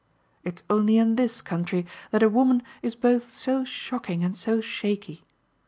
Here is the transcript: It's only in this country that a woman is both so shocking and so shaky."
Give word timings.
It's 0.43 0.63
only 0.67 0.97
in 0.97 1.15
this 1.15 1.43
country 1.43 1.85
that 2.09 2.23
a 2.23 2.27
woman 2.27 2.63
is 2.81 2.95
both 2.95 3.29
so 3.31 3.63
shocking 3.63 4.23
and 4.23 4.35
so 4.35 4.59
shaky." 4.59 5.23